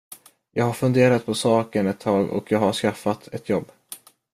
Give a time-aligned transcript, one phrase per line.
[0.51, 3.71] Jag har funderat på saken ett tag och jag har skaffat ett jobb.